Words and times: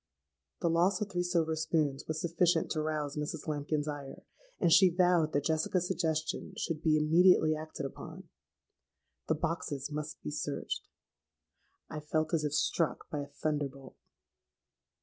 '—The 0.61 0.67
loss 0.71 0.99
of 0.99 1.11
three 1.11 1.21
silver 1.21 1.55
spoons 1.55 2.05
was 2.07 2.19
sufficient 2.19 2.71
to 2.71 2.81
rouse 2.81 3.15
Mrs. 3.15 3.47
Lambkin's 3.47 3.87
ire; 3.87 4.23
and 4.59 4.73
she 4.73 4.89
vowed 4.89 5.31
that 5.31 5.43
Jessica's 5.43 5.85
suggestion 5.87 6.53
should 6.57 6.81
be 6.81 6.97
immediately 6.97 7.55
acted 7.55 7.85
upon. 7.85 8.27
The 9.27 9.35
boxes 9.35 9.91
must 9.91 10.19
be 10.23 10.31
searched. 10.31 10.87
I 11.87 11.99
felt 11.99 12.33
as 12.33 12.43
if 12.43 12.53
struck 12.55 13.11
by 13.11 13.19
a 13.19 13.27
thunderbolt. 13.27 13.95